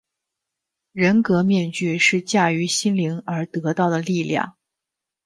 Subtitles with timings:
[0.93, 4.57] 人格面具是驾驭心灵而得到的力量。